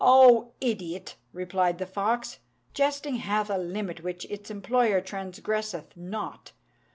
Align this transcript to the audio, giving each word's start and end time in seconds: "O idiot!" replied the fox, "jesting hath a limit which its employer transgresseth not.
"O 0.03 0.53
idiot!" 0.59 1.15
replied 1.31 1.77
the 1.77 1.85
fox, 1.85 2.39
"jesting 2.73 3.17
hath 3.17 3.51
a 3.51 3.57
limit 3.59 4.01
which 4.01 4.25
its 4.31 4.49
employer 4.49 4.99
transgresseth 4.99 5.95
not. 5.95 6.53